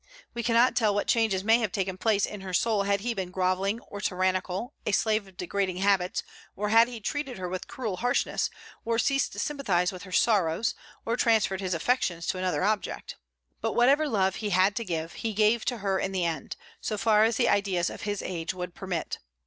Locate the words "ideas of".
17.49-18.01